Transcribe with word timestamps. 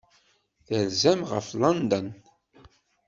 Terzam 0.65 1.19
ɣef 1.31 1.47
London. 1.61 2.07